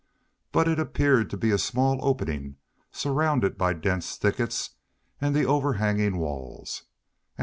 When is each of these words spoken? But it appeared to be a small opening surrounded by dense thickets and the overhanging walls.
But 0.51 0.67
it 0.67 0.79
appeared 0.79 1.29
to 1.29 1.37
be 1.37 1.51
a 1.51 1.59
small 1.59 2.03
opening 2.03 2.55
surrounded 2.91 3.55
by 3.55 3.73
dense 3.73 4.15
thickets 4.17 4.71
and 5.19 5.35
the 5.35 5.43
overhanging 5.45 6.17
walls. 6.17 6.85